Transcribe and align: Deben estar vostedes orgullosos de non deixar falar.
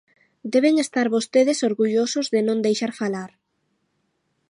Deben 0.53 0.75
estar 0.85 1.07
vostedes 1.15 1.59
orgullosos 1.69 2.25
de 2.33 2.41
non 2.47 2.59
deixar 2.65 2.91
falar. 3.01 3.29